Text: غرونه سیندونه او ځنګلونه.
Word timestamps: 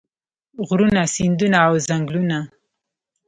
غرونه 0.67 1.01
سیندونه 1.15 1.57
او 1.67 1.73
ځنګلونه. 1.87 2.37